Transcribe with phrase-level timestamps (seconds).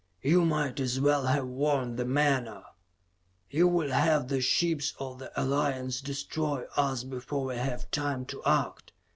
[0.23, 2.63] "You might as well have worn the menore!
[3.51, 8.43] You would have the ships of the Alliance destroy us before we have time to
[8.43, 8.93] act.